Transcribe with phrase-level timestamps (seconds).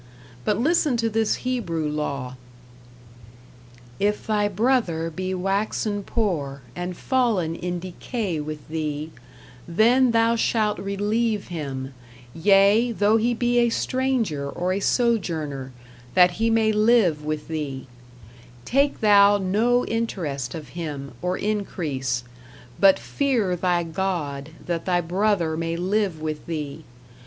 [0.45, 2.35] But listen to this Hebrew law:
[3.99, 9.11] If thy brother be waxen poor, and fallen in decay with thee,
[9.67, 11.93] then thou shalt relieve him,
[12.33, 15.71] yea, though he be a stranger or a sojourner,
[16.15, 17.85] that he may live with thee:
[18.65, 22.23] Take thou no interest of him, or increase;
[22.79, 26.85] but fear thy God that thy brother may live with thee.